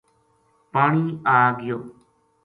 [0.71, 1.03] پانی
[1.39, 1.77] آ گیو